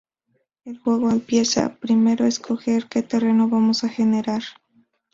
[0.65, 4.41] El juego empieza, primero escoger que terreno vamos a generar.